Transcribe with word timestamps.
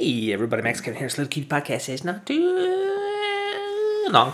Hey, 0.00 0.32
everybody, 0.32 0.62
Max 0.62 0.80
Kevin 0.80 0.96
here. 0.96 1.08
Little 1.08 1.26
Cute 1.26 1.48
Podcast 1.48 1.88
is 1.88 2.04
not 2.04 2.24
too 2.24 4.06
long. 4.08 4.32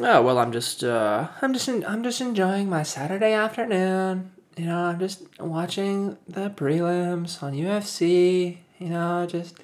Oh 0.00 0.22
well, 0.22 0.36
I'm 0.36 0.50
just, 0.50 0.82
uh, 0.82 1.28
I'm 1.40 1.52
just, 1.52 1.68
I'm 1.68 2.02
just 2.02 2.20
enjoying 2.20 2.68
my 2.68 2.82
Saturday 2.82 3.34
afternoon. 3.34 4.32
You 4.56 4.64
know, 4.64 4.80
I'm 4.80 4.98
just 4.98 5.22
watching 5.38 6.18
the 6.26 6.50
prelims 6.50 7.40
on 7.40 7.52
UFC. 7.52 8.58
You 8.80 8.88
know, 8.88 9.26
just 9.26 9.60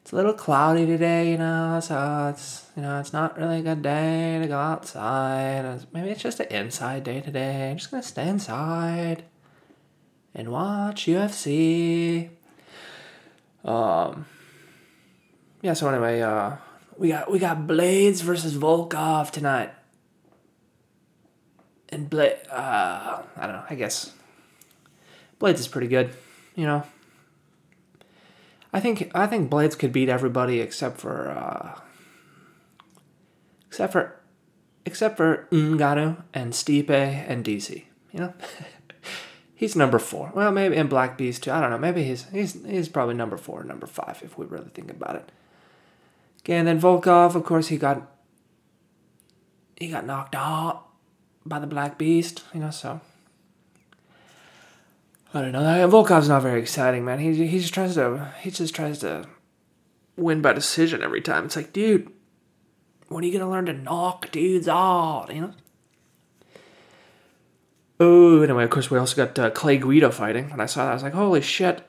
it's 0.00 0.12
a 0.12 0.16
little 0.16 0.32
cloudy 0.32 0.86
today. 0.86 1.32
You 1.32 1.36
know, 1.36 1.78
so 1.82 2.28
it's, 2.32 2.64
you 2.76 2.82
know, 2.82 3.00
it's 3.00 3.12
not 3.12 3.36
really 3.36 3.58
a 3.58 3.62
good 3.62 3.82
day 3.82 4.38
to 4.40 4.48
go 4.48 4.56
outside. 4.56 5.86
Maybe 5.92 6.08
it's 6.08 6.22
just 6.22 6.40
an 6.40 6.46
inside 6.46 7.04
day 7.04 7.20
today. 7.20 7.72
I'm 7.72 7.76
just 7.76 7.90
gonna 7.90 8.02
stay 8.02 8.26
inside 8.26 9.24
and 10.34 10.48
watch 10.48 11.04
UFC. 11.04 12.30
Um. 13.68 14.24
Yeah. 15.60 15.74
So 15.74 15.88
anyway, 15.88 16.22
uh, 16.22 16.56
we 16.96 17.08
got 17.08 17.30
we 17.30 17.38
got 17.38 17.66
Blaydes 17.66 18.22
versus 18.22 18.56
Volkov 18.56 19.30
tonight. 19.30 19.74
And 21.90 22.08
Blade, 22.08 22.36
uh, 22.50 23.22
I 23.36 23.46
don't 23.46 23.52
know. 23.56 23.64
I 23.68 23.74
guess 23.74 24.12
Blaydes 25.40 25.58
is 25.58 25.68
pretty 25.68 25.88
good. 25.88 26.14
You 26.54 26.66
know. 26.66 26.82
I 28.72 28.80
think 28.80 29.10
I 29.14 29.26
think 29.26 29.50
Blaydes 29.50 29.78
could 29.78 29.92
beat 29.92 30.08
everybody 30.08 30.60
except 30.60 30.98
for 30.98 31.28
uh, 31.28 31.78
except 33.66 33.92
for 33.92 34.18
except 34.86 35.16
for 35.18 35.46
Ngannou 35.52 36.22
and 36.32 36.52
Stipe 36.54 36.90
and 36.90 37.44
DC. 37.44 37.84
You 38.12 38.20
know. 38.20 38.34
He's 39.58 39.74
number 39.74 39.98
four. 39.98 40.30
Well, 40.36 40.52
maybe 40.52 40.76
and 40.76 40.88
Black 40.88 41.18
Beast 41.18 41.42
too. 41.42 41.50
I 41.50 41.60
don't 41.60 41.70
know. 41.70 41.78
Maybe 41.78 42.04
he's 42.04 42.26
he's 42.30 42.64
he's 42.64 42.88
probably 42.88 43.16
number 43.16 43.36
four, 43.36 43.64
number 43.64 43.88
five 43.88 44.20
if 44.22 44.38
we 44.38 44.46
really 44.46 44.70
think 44.72 44.88
about 44.88 45.16
it. 45.16 45.32
Okay, 46.42 46.54
and 46.54 46.68
then 46.68 46.80
Volkov, 46.80 47.34
of 47.34 47.42
course, 47.42 47.66
he 47.66 47.76
got 47.76 48.08
he 49.76 49.88
got 49.88 50.06
knocked 50.06 50.36
out 50.36 50.84
by 51.44 51.58
the 51.58 51.66
Black 51.66 51.98
Beast. 51.98 52.44
You 52.54 52.60
know, 52.60 52.70
so 52.70 53.00
I 55.34 55.40
don't 55.40 55.50
know. 55.50 55.88
Volkov's 55.88 56.28
not 56.28 56.42
very 56.42 56.60
exciting, 56.60 57.04
man. 57.04 57.18
He 57.18 57.48
he 57.48 57.58
just 57.58 57.74
tries 57.74 57.96
to 57.96 58.32
he 58.40 58.52
just 58.52 58.76
tries 58.76 59.00
to 59.00 59.26
win 60.16 60.40
by 60.40 60.52
decision 60.52 61.02
every 61.02 61.20
time. 61.20 61.46
It's 61.46 61.56
like, 61.56 61.72
dude, 61.72 62.12
when 63.08 63.24
are 63.24 63.26
you 63.26 63.36
gonna 63.36 63.50
learn 63.50 63.66
to 63.66 63.72
knock 63.72 64.30
dudes 64.30 64.68
out? 64.68 65.34
You 65.34 65.40
know. 65.40 65.54
Oh, 68.00 68.42
anyway, 68.42 68.64
of 68.64 68.70
course, 68.70 68.90
we 68.90 68.98
also 68.98 69.16
got 69.16 69.38
uh, 69.38 69.50
Clay 69.50 69.78
Guida 69.78 70.10
fighting. 70.12 70.50
When 70.50 70.60
I 70.60 70.66
saw 70.66 70.84
that, 70.84 70.92
I 70.92 70.94
was 70.94 71.02
like, 71.02 71.14
holy 71.14 71.40
shit. 71.40 71.82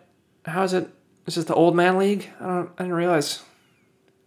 How 0.46 0.64
is 0.64 0.74
it? 0.74 0.90
Is 1.28 1.36
this 1.36 1.46
the 1.46 1.54
old 1.54 1.76
man 1.76 1.98
league? 1.98 2.30
I 2.40 2.46
don't. 2.46 2.72
I 2.78 2.84
didn't 2.84 2.94
realize 2.94 3.44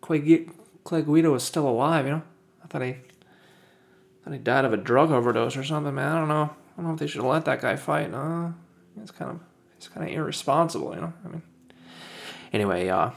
Clay, 0.01 0.21
Gu- 0.21 0.53
Clay 0.85 1.03
Guida 1.03 1.31
was 1.31 1.43
still 1.43 1.69
alive, 1.69 2.05
you 2.05 2.13
know? 2.13 2.23
I 2.63 2.67
thought 2.69 2.83
he. 2.83 2.91
I 2.91 4.25
thought 4.25 4.33
he 4.33 4.39
died 4.39 4.65
of 4.65 4.73
a 4.73 4.77
drug 4.77 5.11
overdose 5.11 5.57
or 5.57 5.65
something, 5.65 5.95
man. 5.95 6.13
I 6.13 6.19
don't 6.21 6.29
know. 6.29 6.45
I 6.45 6.77
don't 6.77 6.87
know 6.87 6.93
if 6.93 7.01
they 7.01 7.09
should 7.09 7.23
have 7.23 7.31
let 7.31 7.45
that 7.47 7.61
guy 7.61 7.75
fight. 7.75 8.13
No, 8.13 8.55
it's 9.01 9.11
kind 9.11 9.33
of 9.33 9.41
it's 9.77 9.89
kind 9.89 10.09
of 10.09 10.15
irresponsible, 10.15 10.95
you 10.95 11.01
know. 11.01 11.13
I 11.25 11.29
mean, 11.29 11.43
anyway, 12.53 12.89
uh, 12.89 13.11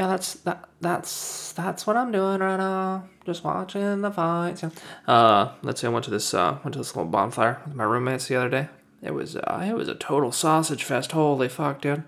yeah, 0.00 0.06
that's 0.06 0.32
that 0.32 0.66
that's 0.80 1.52
that's 1.52 1.86
what 1.86 1.94
I'm 1.94 2.10
doing 2.10 2.40
right 2.40 2.56
now. 2.56 3.04
Just 3.26 3.44
watching 3.44 4.00
the 4.00 4.10
fights. 4.10 4.64
Uh, 5.06 5.52
let's 5.60 5.82
see. 5.82 5.86
I 5.86 5.90
went 5.90 6.06
to 6.06 6.10
this 6.10 6.32
uh 6.32 6.56
went 6.64 6.72
to 6.72 6.78
this 6.78 6.96
little 6.96 7.10
bonfire 7.10 7.60
with 7.66 7.74
my 7.74 7.84
roommates 7.84 8.26
the 8.26 8.36
other 8.36 8.48
day. 8.48 8.68
It 9.02 9.12
was 9.12 9.36
uh 9.36 9.62
it 9.62 9.74
was 9.74 9.88
a 9.88 9.94
total 9.94 10.32
sausage 10.32 10.84
fest. 10.84 11.12
Holy 11.12 11.50
fuck, 11.50 11.82
dude. 11.82 12.02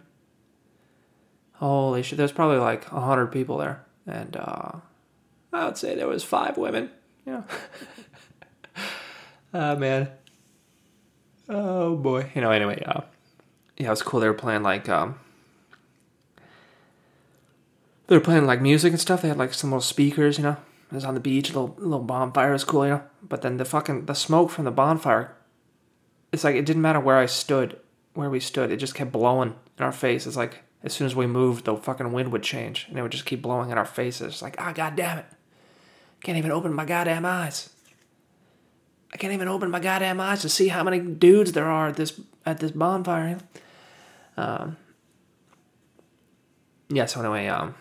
Holy 1.56 2.02
shit. 2.02 2.16
There's 2.16 2.32
probably 2.32 2.56
like 2.56 2.90
a 2.90 3.00
hundred 3.00 3.26
people 3.26 3.58
there, 3.58 3.84
and 4.06 4.38
uh, 4.38 4.72
I 5.52 5.66
would 5.66 5.76
say 5.76 5.94
there 5.94 6.08
was 6.08 6.24
five 6.24 6.56
women. 6.56 6.90
Yeah. 7.26 7.42
oh 9.52 9.76
man. 9.76 10.08
Oh 11.46 11.96
boy. 11.96 12.30
You 12.34 12.40
know. 12.40 12.52
Anyway. 12.52 12.82
Uh, 12.86 13.02
yeah, 13.76 13.88
it 13.88 13.90
was 13.90 14.02
cool. 14.02 14.20
They 14.20 14.28
were 14.28 14.32
playing 14.32 14.62
like 14.62 14.88
um 14.88 15.18
they 18.12 18.18
were 18.18 18.24
playing 18.24 18.44
like 18.44 18.60
music 18.60 18.92
and 18.92 19.00
stuff. 19.00 19.22
They 19.22 19.28
had 19.28 19.38
like 19.38 19.54
some 19.54 19.70
little 19.70 19.80
speakers, 19.80 20.36
you 20.36 20.44
know. 20.44 20.58
It 20.90 20.94
was 20.94 21.06
on 21.06 21.14
the 21.14 21.20
beach, 21.20 21.48
a 21.48 21.58
little 21.58 21.74
little 21.78 22.04
bonfire 22.04 22.52
was 22.52 22.62
cool, 22.62 22.84
you 22.84 22.90
know. 22.90 23.02
But 23.22 23.40
then 23.40 23.56
the 23.56 23.64
fucking 23.64 24.04
the 24.04 24.12
smoke 24.12 24.50
from 24.50 24.66
the 24.66 24.70
bonfire, 24.70 25.34
it's 26.30 26.44
like 26.44 26.54
it 26.54 26.66
didn't 26.66 26.82
matter 26.82 27.00
where 27.00 27.16
I 27.16 27.24
stood, 27.24 27.80
where 28.12 28.28
we 28.28 28.38
stood, 28.38 28.70
it 28.70 28.76
just 28.76 28.94
kept 28.94 29.12
blowing 29.12 29.54
in 29.78 29.84
our 29.86 29.92
face. 29.92 30.26
It's 30.26 30.36
like 30.36 30.62
as 30.82 30.92
soon 30.92 31.06
as 31.06 31.16
we 31.16 31.26
moved, 31.26 31.64
the 31.64 31.74
fucking 31.74 32.12
wind 32.12 32.32
would 32.32 32.42
change 32.42 32.84
and 32.90 32.98
it 32.98 33.02
would 33.02 33.12
just 33.12 33.24
keep 33.24 33.40
blowing 33.40 33.70
in 33.70 33.78
our 33.78 33.86
faces. 33.86 34.34
It's 34.34 34.42
like 34.42 34.56
ah, 34.58 34.72
god 34.74 34.94
damn 34.94 35.16
it, 35.16 35.26
can't 36.22 36.36
even 36.36 36.50
open 36.50 36.74
my 36.74 36.84
goddamn 36.84 37.24
eyes. 37.24 37.70
I 39.10 39.16
can't 39.16 39.32
even 39.32 39.48
open 39.48 39.70
my 39.70 39.80
goddamn 39.80 40.20
eyes 40.20 40.42
to 40.42 40.50
see 40.50 40.68
how 40.68 40.84
many 40.84 41.00
dudes 41.00 41.52
there 41.52 41.70
are 41.70 41.88
at 41.88 41.96
this 41.96 42.20
at 42.44 42.60
this 42.60 42.72
bonfire. 42.72 43.38
Um, 44.36 44.76
yeah, 46.96 47.06
so 47.06 47.20
anyway, 47.20 47.46
um, 47.46 47.74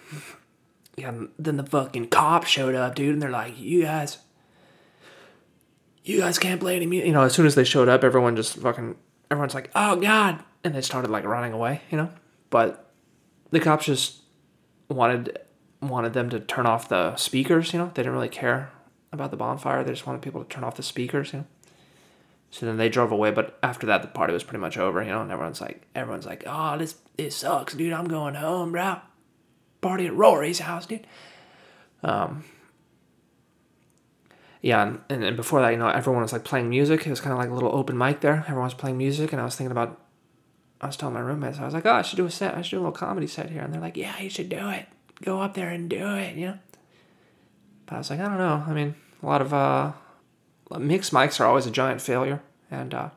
yeah, 0.96 1.14
then 1.38 1.58
the 1.58 1.66
fucking 1.66 2.08
cops 2.08 2.48
showed 2.48 2.76
up, 2.76 2.96
dude, 2.96 3.14
and 3.14 3.22
they're 3.22 3.30
like, 3.30 3.60
"You 3.60 3.84
guys, 3.84 4.20
you 6.04 6.20
guys 6.20 6.40
can't 6.40 6.60
play 6.60 6.76
any 6.76 6.86
music." 6.86 7.08
You 7.08 7.14
know, 7.14 7.24
as 7.24 7.34
soon 7.34 7.46
as 7.46 7.56
they 7.56 7.64
showed 7.64 7.90
up, 7.90 8.04
everyone 8.04 8.36
just 8.36 8.58
fucking, 8.58 8.96
everyone's 9.30 9.56
like, 9.56 9.72
"Oh 9.76 9.96
God!" 9.96 10.44
and 10.64 10.76
they 10.76 10.82
started 10.82 11.12
like 11.12 11.26
running 11.26 11.54
away. 11.54 11.82
You 11.90 11.98
know, 11.98 12.10
but 12.50 12.92
the 13.52 13.60
cops 13.60 13.86
just 13.86 14.22
wanted 14.90 15.40
wanted 15.82 16.14
them 16.14 16.30
to 16.30 16.40
turn 16.40 16.66
off 16.66 16.90
the 16.90 17.16
speakers. 17.16 17.74
You 17.74 17.80
know, 17.80 17.92
they 17.94 18.04
didn't 18.04 18.14
really 18.14 18.30
care 18.30 18.72
about 19.12 19.32
the 19.32 19.38
bonfire. 19.38 19.84
They 19.84 19.92
just 19.92 20.08
wanted 20.08 20.22
people 20.22 20.44
to 20.44 20.50
turn 20.50 20.64
off 20.64 20.76
the 20.76 20.84
speakers. 20.84 21.34
You 21.34 21.40
know. 21.40 21.46
So 22.52 22.66
then 22.66 22.76
they 22.76 22.90
drove 22.90 23.14
away, 23.14 23.32
but 23.32 23.58
after 23.64 23.88
that, 23.88 24.02
the 24.02 24.10
party 24.10 24.34
was 24.34 24.44
pretty 24.44 24.60
much 24.60 24.78
over, 24.78 25.02
you 25.02 25.10
know. 25.10 25.22
And 25.22 25.32
everyone's 25.32 25.62
like, 25.62 25.88
everyone's 25.96 26.26
like, 26.26 26.44
"Oh, 26.46 26.78
this 26.78 26.96
this 27.24 27.38
sucks, 27.38 27.74
dude. 27.74 27.94
I'm 27.94 28.08
going 28.08 28.36
home, 28.36 28.72
bro. 28.72 28.98
Party 29.82 30.08
at 30.08 30.16
Rory's 30.16 30.60
house, 30.60 30.86
dude." 30.86 31.08
Um. 32.04 32.44
Yeah, 34.62 34.96
and, 35.10 35.24
and, 35.24 35.36
before 35.36 35.60
that, 35.62 35.72
you 35.72 35.78
know, 35.78 35.88
everyone 35.88 36.22
was 36.22 36.34
like 36.34 36.44
playing 36.44 36.70
music. 36.70 37.08
It 37.08 37.10
was 37.10 37.20
kind 37.20 37.34
of 37.34 37.40
like 37.40 37.50
a 37.50 37.54
little 37.54 37.76
open 37.76 37.98
mic 37.98 38.22
there. 38.22 38.44
Everyone 38.48 38.66
was 38.66 38.76
playing 38.76 38.98
music, 38.98 39.32
and 39.32 39.42
I 39.42 39.46
was 39.46 39.56
thinking 39.56 39.72
about, 39.72 40.00
I 40.80 40.86
was 40.86 40.96
telling 40.96 41.16
my 41.16 41.20
roommates, 41.20 41.58
I 41.58 41.66
was 41.66 41.74
like, 41.74 41.86
"Oh, 41.86 41.94
I 41.94 42.04
should 42.04 42.18
do 42.18 42.26
a 42.26 42.32
set. 42.32 42.56
I 42.56 42.62
should 42.62 42.72
do 42.72 42.78
a 42.78 42.82
little 42.82 42.92
comedy 42.92 43.28
set 43.28 43.50
here." 43.50 43.62
And 43.62 43.74
they're 43.74 43.82
like, 43.82 43.98
"Yeah, 43.98 44.20
you 44.20 44.30
should 44.30 44.50
do 44.50 44.70
it. 44.70 44.88
Go 45.24 45.42
up 45.42 45.56
there 45.56 45.70
and 45.70 45.90
do 45.90 46.16
it," 46.16 46.36
you 46.36 46.48
know. 46.48 46.60
But 47.88 47.96
I 47.96 47.98
was 47.98 48.10
like, 48.12 48.20
I 48.20 48.28
don't 48.28 48.38
know. 48.38 48.64
I 48.68 48.74
mean, 48.74 48.96
a 49.22 49.26
lot 49.26 49.42
of 49.42 49.54
uh, 49.54 49.94
mixed 50.80 51.12
mics 51.12 51.40
are 51.40 51.46
always 51.46 51.66
a 51.66 51.72
giant 51.72 52.02
failure 52.02 52.42
and 52.72 52.94
uh, 52.94 53.10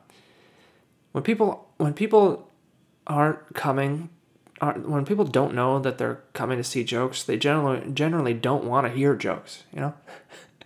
when 1.13 1.23
people 1.23 1.67
when 1.77 1.93
people 1.93 2.51
aren't 3.07 3.53
coming 3.53 4.09
aren't, 4.61 4.87
when 4.89 5.05
people 5.05 5.25
don't 5.25 5.53
know 5.53 5.79
that 5.79 5.97
they're 5.97 6.21
coming 6.33 6.57
to 6.57 6.63
see 6.63 6.83
jokes 6.83 7.23
they 7.23 7.37
generally 7.37 7.91
generally 7.91 8.33
don't 8.33 8.65
want 8.65 8.87
to 8.87 8.93
hear 8.93 9.15
jokes 9.15 9.63
you 9.73 9.79
know 9.79 9.93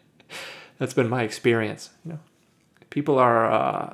that's 0.77 0.93
been 0.93 1.09
my 1.09 1.23
experience 1.23 1.89
you 2.05 2.13
know 2.13 2.19
people 2.89 3.19
are 3.19 3.51
uh, 3.51 3.93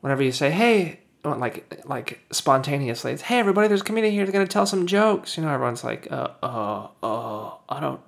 whenever 0.00 0.22
you 0.22 0.32
say 0.32 0.50
hey 0.50 1.00
like 1.24 1.84
like 1.84 2.20
spontaneously 2.30 3.12
it's 3.12 3.22
hey 3.22 3.38
everybody 3.38 3.68
there's 3.68 3.82
a 3.82 3.84
comedian 3.84 4.14
here 4.14 4.24
they're 4.24 4.32
gonna 4.32 4.46
tell 4.46 4.64
some 4.64 4.86
jokes 4.86 5.36
you 5.36 5.42
know 5.42 5.50
everyone's 5.50 5.84
like 5.84 6.10
uh 6.10 6.28
uh 6.42 6.86
uh 7.02 7.50
i 7.68 7.80
don't 7.80 8.00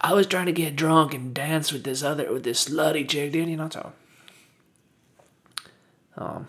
I 0.00 0.12
was 0.12 0.26
trying 0.26 0.46
to 0.46 0.52
get 0.52 0.76
drunk 0.76 1.14
and 1.14 1.34
dance 1.34 1.72
with 1.72 1.84
this 1.84 2.02
other 2.02 2.32
with 2.32 2.44
this 2.44 2.68
slutty 2.68 3.08
chick, 3.08 3.32
dude. 3.32 3.48
You 3.48 3.56
know, 3.56 3.68
so. 3.68 3.92
Um. 6.16 6.48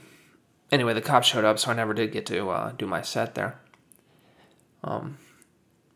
Anyway, 0.72 0.94
the 0.94 1.02
cops 1.02 1.28
showed 1.28 1.46
up, 1.46 1.60
so 1.60 1.72
I 1.72 1.74
never 1.74 1.94
did 1.94 2.12
get 2.12 2.26
to 2.28 2.50
uh, 2.50 2.72
do 2.72 2.86
my 2.86 3.02
set 3.02 3.36
there. 3.36 3.60
Um. 4.84 5.18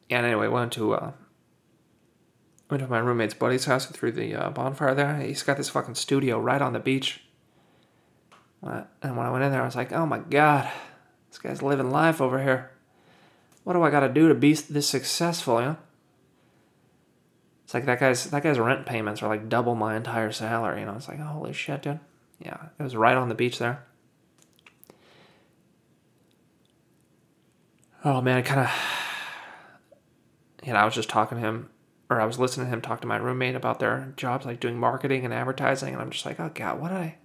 And 0.10 0.26
anyway, 0.26 0.48
went 0.48 0.74
to 0.74 0.94
uh, 0.94 1.12
went 2.70 2.84
to 2.84 2.90
my 2.90 3.00
roommate's 3.00 3.34
buddy's 3.34 3.66
house 3.66 3.86
through 3.86 4.12
the 4.12 4.36
uh, 4.36 4.50
bonfire 4.50 4.94
there. 4.94 5.18
He's 5.22 5.44
got 5.44 5.58
this 5.58 5.70
fucking 5.70 5.96
studio 5.96 6.40
right 6.40 6.62
on 6.62 6.74
the 6.74 6.80
beach. 6.80 7.22
Uh, 8.62 8.84
and 9.02 9.18
when 9.18 9.26
I 9.26 9.32
went 9.32 9.44
in 9.44 9.52
there, 9.52 9.62
I 9.62 9.66
was 9.66 9.76
like, 9.76 9.94
"Oh 9.94 10.06
my 10.06 10.20
god, 10.20 10.70
this 11.30 11.40
guy's 11.40 11.62
living 11.62 11.92
life 11.92 12.20
over 12.20 12.44
here. 12.44 12.72
What 13.64 13.74
do 13.74 13.84
I 13.84 13.90
got 13.90 14.02
to 14.02 14.10
do 14.10 14.28
to 14.28 14.36
be 14.36 14.54
this 14.54 14.88
successful?" 14.88 15.60
You 15.60 15.66
know. 15.68 15.78
It's 17.64 17.74
like 17.74 17.86
that 17.86 18.02
guy's 18.02 18.26
that 18.32 18.44
guy's 18.44 18.60
rent 18.60 18.86
payments 18.86 19.24
are 19.24 19.30
like 19.30 19.48
double 19.48 19.76
my 19.76 19.96
entire 19.96 20.34
salary. 20.34 20.82
You 20.82 20.88
know, 20.88 20.96
it's 20.96 21.08
like 21.08 21.20
holy 21.20 21.54
shit, 21.54 21.84
dude. 21.84 22.02
Yeah, 22.40 22.58
it 22.78 22.84
was 22.84 22.98
right 22.98 23.16
on 23.16 23.30
the 23.30 23.36
beach 23.36 23.60
there. 23.60 23.86
Oh 28.04 28.22
man, 28.22 28.44
kind 28.44 28.62
of. 28.62 28.72
You 30.64 30.74
know, 30.74 30.80
I 30.80 30.86
was 30.86 30.96
just 30.96 31.10
talking 31.10 31.40
to 31.40 31.44
him, 31.44 31.70
or 32.10 32.20
I 32.20 32.26
was 32.26 32.40
listening 32.40 32.68
to 32.68 32.74
him 32.74 32.82
talk 32.82 33.02
to 33.02 33.08
my 33.08 33.18
roommate 33.18 33.56
about 33.56 33.80
their 33.80 34.14
jobs, 34.16 34.46
like 34.46 34.60
doing 34.60 34.78
marketing 34.78 35.26
and 35.26 35.34
advertising, 35.34 35.94
and 35.94 36.02
I'm 36.02 36.12
just 36.12 36.26
like, 36.26 36.40
oh 36.40 36.52
god, 36.54 36.80
why 36.80 36.90
did 36.90 36.98
I, 36.98 37.16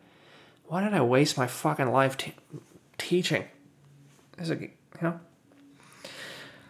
why 0.66 0.82
did 0.82 0.94
I 0.94 1.02
waste 1.02 1.36
my 1.36 1.46
fucking 1.46 1.90
life 1.90 2.16
te- 2.16 2.34
teaching. 2.98 3.44
Is 4.38 4.50
it 4.50 4.60
you 4.60 4.70
know? 5.02 5.20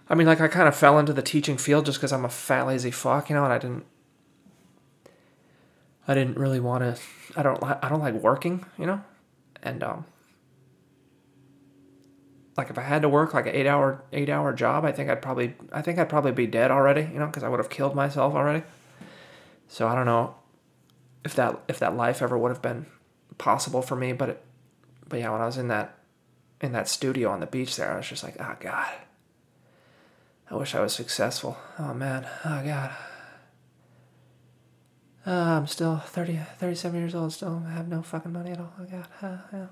I 0.09 0.15
mean, 0.15 0.27
like 0.27 0.41
I 0.41 0.49
kind 0.49 0.69
of 0.69 0.77
fell 0.77 0.99
into 0.99 1.13
the 1.13 1.23
teaching 1.23 1.57
field 1.57 1.87
just 1.87 1.99
because 1.99 2.13
I'm 2.13 2.25
a 2.25 2.29
fat 2.29 2.67
lazy 2.67 2.91
fuck, 2.91 3.29
you 3.29 3.35
know, 3.35 3.45
and 3.45 3.53
I 3.53 3.59
didn't. 3.59 3.85
I 6.09 6.15
didn't 6.15 6.39
really 6.39 6.61
want 6.61 6.83
to. 6.83 7.03
I 7.37 7.43
don't. 7.43 7.63
I 7.63 7.89
don't 7.89 8.01
like 8.01 8.15
working, 8.15 8.65
you 8.79 8.87
know, 8.87 9.03
and 9.63 9.83
um. 9.83 10.05
Like 12.57 12.71
if 12.71 12.79
I 12.79 12.83
had 12.83 13.03
to 13.03 13.09
work 13.09 13.35
like 13.35 13.47
an 13.47 13.55
eight 13.55 13.67
hour 13.67 14.03
eight 14.13 14.31
hour 14.31 14.53
job, 14.53 14.85
I 14.85 14.93
think 14.93 15.11
I'd 15.11 15.21
probably 15.21 15.55
I 15.73 15.83
think 15.83 15.99
I'd 15.99 16.09
probably 16.09 16.33
be 16.33 16.47
dead 16.47 16.71
already, 16.71 17.03
you 17.03 17.19
know, 17.19 17.27
because 17.27 17.43
I 17.43 17.49
would 17.49 17.61
have 17.61 17.69
killed 17.69 17.95
myself 17.95 18.35
already. 18.35 18.65
So 19.69 19.87
I 19.87 19.95
don't 19.95 20.07
know 20.07 20.35
if 21.25 21.35
that 21.35 21.61
if 21.69 21.79
that 21.81 21.97
life 21.97 22.23
ever 22.23 22.39
would 22.39 22.51
have 22.51 22.63
been 22.63 22.87
possible 23.37 23.83
for 23.83 23.97
me, 23.97 24.13
but 24.13 24.31
it, 24.31 24.43
but 25.09 25.21
yeah, 25.21 25.31
when 25.31 25.41
I 25.43 25.47
was 25.47 25.59
in 25.59 25.69
that 25.69 25.99
in 26.61 26.73
that 26.73 26.89
studio 26.89 27.31
on 27.31 27.41
the 27.41 27.47
beach 27.47 27.77
there, 27.77 27.93
I 27.93 27.97
was 27.99 28.09
just 28.09 28.25
like, 28.25 28.37
oh 28.41 28.57
god. 28.61 28.95
I 30.49 30.55
wish 30.55 30.75
I 30.75 30.81
was 30.81 30.95
successful. 30.95 31.59
Oh 31.79 31.93
man. 31.93 32.27
Oh 32.45 32.63
god. 32.65 32.93
Uh, 35.27 35.59
I'm 35.59 35.67
still 35.67 35.99
30, 35.99 36.39
37 36.59 37.01
years 37.01 37.15
old. 37.17 37.33
Still 37.33 37.59
have 37.59 37.89
no 37.89 38.01
fucking 38.01 38.33
money 38.33 38.53
at 38.53 38.61
all. 38.61 38.73
Oh 38.81 38.85
god. 38.85 39.09
Uh, 39.21 39.37
yeah. 39.53 39.67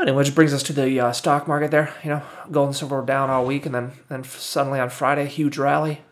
And 0.00 0.16
which 0.16 0.34
brings 0.34 0.54
us 0.54 0.62
to 0.64 0.72
the 0.72 1.00
uh, 1.00 1.12
stock 1.12 1.48
market 1.48 1.70
there. 1.70 1.92
You 2.04 2.10
know, 2.10 2.22
gold 2.50 2.68
and 2.68 2.76
silver 2.76 3.00
were 3.00 3.06
down 3.06 3.30
all 3.30 3.44
week, 3.44 3.66
and 3.66 3.74
then 3.74 3.92
then 4.08 4.24
suddenly 4.24 4.78
on 4.78 4.90
Friday, 4.90 5.26
huge 5.26 5.58
rally. 5.58 6.02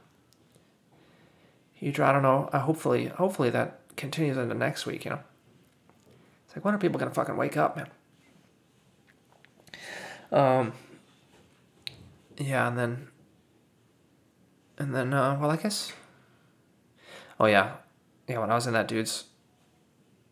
Huge. 1.72 2.00
I 2.00 2.12
don't 2.12 2.22
know. 2.22 2.50
Uh, 2.52 2.60
hopefully, 2.60 3.06
hopefully 3.06 3.50
that 3.50 3.80
continues 3.96 4.36
into 4.36 4.54
next 4.54 4.86
week. 4.86 5.04
You 5.04 5.12
know. 5.12 5.20
It's 6.46 6.56
like 6.56 6.64
when 6.64 6.74
are 6.74 6.78
people 6.78 6.98
gonna 6.98 7.12
fucking 7.12 7.36
wake 7.36 7.56
up, 7.56 7.76
man? 7.76 7.88
Um. 10.32 10.72
Yeah, 12.38 12.68
and 12.68 12.76
then. 12.78 13.08
And 14.78 14.94
then, 14.94 15.14
uh, 15.14 15.38
well, 15.40 15.50
I 15.50 15.56
guess. 15.56 15.92
Oh 17.38 17.46
yeah, 17.46 17.76
yeah. 18.28 18.38
When 18.38 18.50
I 18.50 18.54
was 18.54 18.66
in 18.66 18.72
that 18.74 18.88
dude's, 18.88 19.24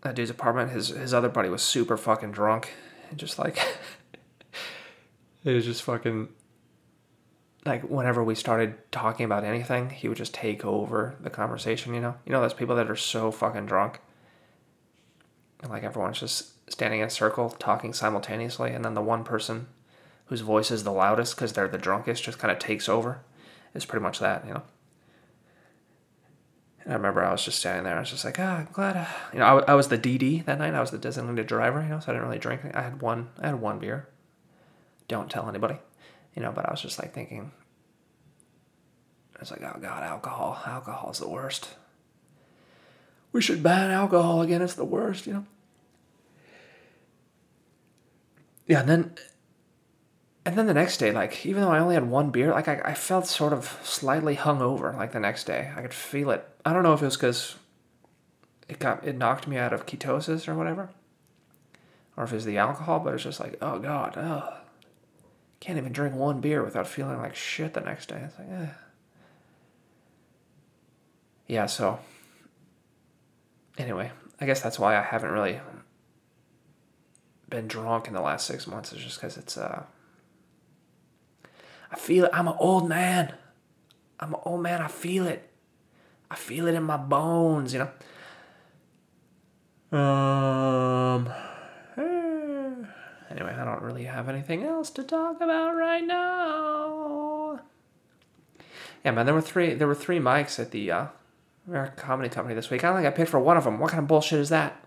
that 0.02 0.14
dude's 0.14 0.30
apartment, 0.30 0.72
his 0.72 0.88
his 0.88 1.14
other 1.14 1.28
buddy 1.28 1.48
was 1.48 1.62
super 1.62 1.96
fucking 1.96 2.32
drunk, 2.32 2.74
and 3.14 3.20
just 3.20 3.38
like. 3.38 3.58
it 5.44 5.52
was 5.52 5.64
just 5.64 5.84
fucking. 5.84 6.28
Like 7.64 7.84
whenever 7.84 8.24
we 8.24 8.34
started 8.34 8.74
talking 8.90 9.24
about 9.24 9.44
anything, 9.44 9.90
he 9.90 10.08
would 10.08 10.18
just 10.18 10.34
take 10.34 10.64
over 10.64 11.14
the 11.20 11.30
conversation. 11.30 11.94
You 11.94 12.00
know, 12.00 12.16
you 12.26 12.32
know 12.32 12.40
those 12.40 12.52
people 12.52 12.74
that 12.74 12.90
are 12.90 12.96
so 12.96 13.30
fucking 13.30 13.66
drunk. 13.66 14.00
And 15.62 15.70
like 15.70 15.84
everyone's 15.84 16.18
just 16.18 16.70
standing 16.70 17.00
in 17.00 17.06
a 17.06 17.10
circle 17.10 17.50
talking 17.50 17.92
simultaneously, 17.92 18.72
and 18.72 18.84
then 18.84 18.94
the 18.94 19.00
one 19.00 19.22
person 19.22 19.68
whose 20.26 20.40
voice 20.40 20.72
is 20.72 20.82
the 20.82 20.90
loudest 20.90 21.36
because 21.36 21.52
they're 21.52 21.68
the 21.68 21.78
drunkest 21.78 22.24
just 22.24 22.40
kind 22.40 22.50
of 22.50 22.58
takes 22.58 22.88
over. 22.88 23.20
It's 23.74 23.84
pretty 23.84 24.02
much 24.02 24.18
that, 24.18 24.44
you 24.44 24.54
know. 24.54 24.62
And 26.84 26.92
I 26.92 26.96
remember 26.96 27.24
I 27.24 27.32
was 27.32 27.44
just 27.44 27.58
standing 27.58 27.84
there. 27.84 27.96
I 27.96 28.00
was 28.00 28.10
just 28.10 28.24
like, 28.24 28.38
ah, 28.38 28.42
oh, 28.42 28.60
I'm 28.60 28.68
glad. 28.72 28.96
Uh, 28.96 29.06
you 29.32 29.38
know, 29.38 29.46
I, 29.46 29.72
I 29.72 29.74
was 29.74 29.88
the 29.88 29.98
DD 29.98 30.44
that 30.44 30.58
night. 30.58 30.74
I 30.74 30.80
was 30.80 30.90
the 30.90 30.98
designated 30.98 31.46
driver, 31.46 31.82
you 31.82 31.88
know, 31.88 31.98
so 31.98 32.12
I 32.12 32.14
didn't 32.14 32.26
really 32.28 32.38
drink. 32.38 32.60
I 32.74 32.82
had 32.82 33.00
one. 33.00 33.30
I 33.40 33.46
had 33.46 33.60
one 33.60 33.78
beer. 33.78 34.08
Don't 35.08 35.30
tell 35.30 35.48
anybody, 35.48 35.78
you 36.34 36.42
know. 36.42 36.52
But 36.52 36.66
I 36.68 36.70
was 36.70 36.82
just 36.82 36.98
like 36.98 37.14
thinking. 37.14 37.52
I 39.36 39.40
was 39.40 39.50
like, 39.50 39.62
oh 39.62 39.78
god, 39.80 40.02
alcohol. 40.02 40.60
Alcohol 40.66 41.10
is 41.10 41.18
the 41.18 41.28
worst. 41.28 41.70
We 43.32 43.40
should 43.40 43.62
ban 43.62 43.90
alcohol 43.90 44.42
again. 44.42 44.62
It's 44.62 44.74
the 44.74 44.84
worst, 44.84 45.26
you 45.26 45.32
know. 45.32 45.46
Yeah, 48.66 48.80
and 48.80 48.88
then 48.88 49.14
and 50.46 50.58
then 50.58 50.66
the 50.66 50.74
next 50.74 50.98
day, 50.98 51.10
like 51.10 51.46
even 51.46 51.62
though 51.62 51.70
I 51.70 51.78
only 51.78 51.94
had 51.94 52.08
one 52.08 52.30
beer, 52.30 52.50
like 52.50 52.68
I, 52.68 52.80
I 52.84 52.94
felt 52.94 53.26
sort 53.26 53.54
of 53.54 53.78
slightly 53.82 54.36
hungover. 54.36 54.94
Like 54.94 55.12
the 55.12 55.20
next 55.20 55.44
day, 55.44 55.72
I 55.74 55.80
could 55.80 55.94
feel 55.94 56.30
it. 56.30 56.46
I 56.64 56.72
don't 56.72 56.82
know 56.82 56.92
if 56.92 57.00
it 57.00 57.06
was 57.06 57.16
because 57.16 57.56
it 58.68 58.78
got 58.78 59.06
it 59.06 59.16
knocked 59.16 59.48
me 59.48 59.56
out 59.56 59.72
of 59.72 59.86
ketosis 59.86 60.46
or 60.46 60.54
whatever, 60.54 60.90
or 62.16 62.24
if 62.24 62.32
it 62.32 62.36
was 62.36 62.44
the 62.44 62.58
alcohol. 62.58 63.00
But 63.00 63.14
it's 63.14 63.22
just 63.22 63.40
like, 63.40 63.56
oh 63.62 63.78
god, 63.78 64.18
oh, 64.18 64.58
can't 65.60 65.78
even 65.78 65.92
drink 65.92 66.14
one 66.14 66.42
beer 66.42 66.62
without 66.62 66.86
feeling 66.86 67.18
like 67.18 67.34
shit 67.34 67.72
the 67.72 67.80
next 67.80 68.10
day. 68.10 68.20
It's 68.22 68.38
like, 68.38 68.50
eh. 68.50 68.66
yeah. 71.46 71.64
So 71.64 72.00
anyway, 73.78 74.10
I 74.42 74.44
guess 74.44 74.60
that's 74.60 74.78
why 74.78 74.94
I 74.94 75.00
haven't 75.00 75.30
really 75.30 75.58
been 77.48 77.66
drunk 77.66 78.08
in 78.08 78.12
the 78.12 78.20
last 78.20 78.46
six 78.46 78.66
months. 78.66 78.92
Is 78.92 79.02
just 79.02 79.18
because 79.18 79.38
it's 79.38 79.56
uh 79.56 79.84
I 81.94 81.96
feel 81.96 82.24
it. 82.24 82.32
I'm 82.34 82.48
an 82.48 82.56
old 82.58 82.88
man. 82.88 83.34
I'm 84.18 84.34
an 84.34 84.40
old 84.44 84.60
man. 84.60 84.82
I 84.82 84.88
feel 84.88 85.28
it. 85.28 85.48
I 86.28 86.34
feel 86.34 86.66
it 86.66 86.74
in 86.74 86.82
my 86.82 86.96
bones, 86.96 87.72
you 87.72 87.86
know. 89.92 89.96
Um. 89.96 91.30
Anyway, 93.30 93.52
I 93.52 93.64
don't 93.64 93.82
really 93.82 94.04
have 94.04 94.28
anything 94.28 94.62
else 94.62 94.90
to 94.90 95.02
talk 95.02 95.40
about 95.40 95.74
right 95.74 96.04
now. 96.04 97.60
Yeah, 99.04 99.10
man, 99.10 99.26
there 99.26 99.34
were 99.34 99.40
three. 99.40 99.74
There 99.74 99.88
were 99.88 99.94
three 99.94 100.18
mics 100.18 100.58
at 100.60 100.72
the 100.72 100.90
uh, 100.90 101.06
American 101.66 101.96
Comedy 101.96 102.28
Company 102.28 102.54
this 102.54 102.70
week. 102.70 102.84
I 102.84 102.94
think 102.94 103.06
I 103.06 103.10
paid 103.10 103.28
for 103.28 103.40
one 103.40 103.56
of 103.56 103.64
them. 103.64 103.78
What 103.78 103.90
kind 103.90 104.02
of 104.02 104.08
bullshit 104.08 104.40
is 104.40 104.50
that? 104.50 104.84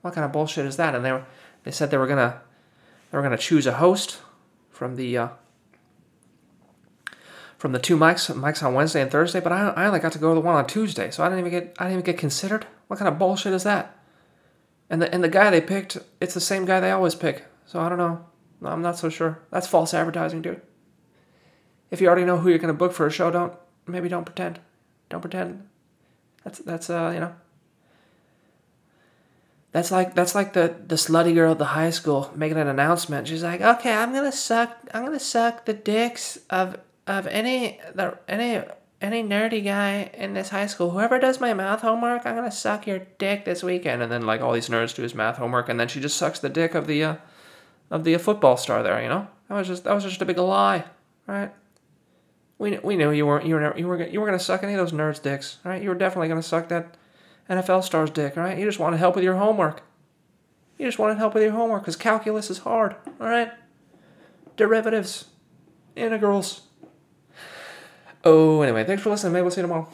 What 0.00 0.14
kind 0.14 0.24
of 0.24 0.32
bullshit 0.32 0.66
is 0.66 0.76
that? 0.76 0.94
And 0.94 1.04
they 1.04 1.12
were, 1.12 1.24
they 1.64 1.70
said 1.70 1.90
they 1.90 1.98
were 1.98 2.06
gonna, 2.06 2.40
they 3.10 3.18
were 3.18 3.22
gonna 3.22 3.38
choose 3.38 3.66
a 3.66 3.74
host 3.74 4.18
from 4.70 4.96
the 4.96 5.16
uh, 5.18 5.28
from 7.62 7.70
the 7.70 7.78
two 7.78 7.96
mics 7.96 8.28
mics 8.34 8.60
on 8.60 8.74
Wednesday 8.74 9.00
and 9.00 9.08
Thursday, 9.08 9.38
but 9.38 9.52
I, 9.52 9.68
I 9.68 9.86
only 9.86 10.00
got 10.00 10.10
to 10.10 10.18
go 10.18 10.30
to 10.30 10.34
the 10.34 10.40
one 10.40 10.56
on 10.56 10.66
Tuesday, 10.66 11.12
so 11.12 11.22
I 11.22 11.28
didn't 11.28 11.46
even 11.46 11.52
get 11.52 11.76
I 11.78 11.84
didn't 11.84 12.00
even 12.00 12.04
get 12.04 12.18
considered. 12.18 12.66
What 12.88 12.98
kind 12.98 13.08
of 13.08 13.20
bullshit 13.20 13.52
is 13.52 13.62
that? 13.62 13.96
And 14.90 15.00
the 15.00 15.14
and 15.14 15.22
the 15.22 15.28
guy 15.28 15.48
they 15.48 15.60
picked, 15.60 15.96
it's 16.20 16.34
the 16.34 16.40
same 16.40 16.64
guy 16.64 16.80
they 16.80 16.90
always 16.90 17.14
pick. 17.14 17.44
So 17.66 17.78
I 17.78 17.88
don't 17.88 17.98
know. 17.98 18.26
I'm 18.64 18.82
not 18.82 18.98
so 18.98 19.08
sure. 19.08 19.38
That's 19.52 19.68
false 19.68 19.94
advertising, 19.94 20.42
dude. 20.42 20.60
If 21.92 22.00
you 22.00 22.08
already 22.08 22.24
know 22.24 22.38
who 22.38 22.48
you're 22.48 22.58
gonna 22.58 22.74
book 22.74 22.92
for 22.92 23.06
a 23.06 23.12
show, 23.12 23.30
don't 23.30 23.52
maybe 23.86 24.08
don't 24.08 24.24
pretend. 24.24 24.58
Don't 25.08 25.20
pretend. 25.20 25.68
That's 26.42 26.58
that's 26.58 26.90
uh 26.90 27.12
you 27.14 27.20
know. 27.20 27.32
That's 29.70 29.92
like 29.92 30.16
that's 30.16 30.34
like 30.34 30.54
the 30.54 30.74
the 30.84 30.96
slutty 30.96 31.32
girl 31.32 31.52
at 31.52 31.58
the 31.58 31.66
high 31.66 31.90
school 31.90 32.32
making 32.34 32.58
an 32.58 32.66
announcement. 32.66 33.28
She's 33.28 33.44
like, 33.44 33.60
"Okay, 33.60 33.92
I'm 33.94 34.12
gonna 34.12 34.32
suck. 34.32 34.76
I'm 34.92 35.04
gonna 35.04 35.20
suck 35.20 35.64
the 35.64 35.74
dicks 35.74 36.40
of 36.50 36.76
of 37.12 37.26
any 37.26 37.80
the 37.94 38.18
any 38.28 38.62
any 39.00 39.22
nerdy 39.22 39.64
guy 39.64 40.10
in 40.14 40.32
this 40.34 40.50
high 40.50 40.66
school, 40.66 40.90
whoever 40.90 41.18
does 41.18 41.40
my 41.40 41.52
math 41.52 41.80
homework, 41.80 42.24
I'm 42.24 42.36
gonna 42.36 42.52
suck 42.52 42.86
your 42.86 43.00
dick 43.18 43.44
this 43.44 43.62
weekend. 43.62 44.02
And 44.02 44.10
then 44.10 44.24
like 44.24 44.40
all 44.40 44.52
these 44.52 44.68
nerds 44.68 44.94
do 44.94 45.02
his 45.02 45.14
math 45.14 45.36
homework, 45.36 45.68
and 45.68 45.78
then 45.78 45.88
she 45.88 46.00
just 46.00 46.16
sucks 46.16 46.38
the 46.38 46.48
dick 46.48 46.74
of 46.74 46.86
the 46.86 47.04
uh, 47.04 47.16
of 47.90 48.04
the 48.04 48.14
uh, 48.14 48.18
football 48.18 48.56
star 48.56 48.82
there. 48.82 49.02
You 49.02 49.08
know, 49.08 49.28
that 49.48 49.56
was 49.56 49.66
just 49.66 49.84
that 49.84 49.92
was 49.94 50.04
just 50.04 50.22
a 50.22 50.24
big 50.24 50.38
lie, 50.38 50.84
right? 51.26 51.52
We 52.58 52.78
we 52.78 52.96
knew 52.96 53.10
you 53.10 53.26
weren't 53.26 53.44
you 53.44 53.56
were 53.56 53.60
never, 53.60 53.78
you 53.78 53.88
were 53.88 54.02
you 54.06 54.20
were 54.20 54.26
gonna 54.26 54.38
suck 54.38 54.62
any 54.62 54.74
of 54.74 54.78
those 54.78 54.92
nerds' 54.92 55.20
dicks, 55.20 55.58
right? 55.64 55.82
You 55.82 55.88
were 55.88 55.96
definitely 55.96 56.28
gonna 56.28 56.42
suck 56.42 56.68
that 56.68 56.96
NFL 57.50 57.82
star's 57.82 58.10
dick, 58.10 58.36
right? 58.36 58.56
You 58.56 58.64
just 58.64 58.78
wanted 58.78 58.98
help 58.98 59.16
with 59.16 59.24
your 59.24 59.36
homework. 59.36 59.82
You 60.78 60.86
just 60.86 60.98
wanted 60.98 61.18
help 61.18 61.34
with 61.34 61.42
your 61.42 61.52
homework 61.52 61.82
because 61.82 61.96
calculus 61.96 62.50
is 62.50 62.58
hard, 62.58 62.96
all 63.20 63.28
right? 63.28 63.50
Derivatives, 64.56 65.26
integrals. 65.96 66.62
Oh, 68.24 68.62
anyway, 68.62 68.84
thanks 68.84 69.02
for 69.02 69.10
listening. 69.10 69.32
Maybe 69.32 69.42
we'll 69.42 69.50
see 69.50 69.60
you 69.60 69.66
tomorrow. 69.66 69.88